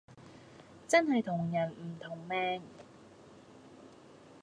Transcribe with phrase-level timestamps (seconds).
[0.87, 2.63] 真係同人唔同命